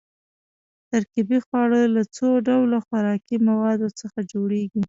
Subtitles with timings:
[0.89, 4.79] ترکیبي خواړه له څو ډوله خوراکي موادو څخه جوړیږي.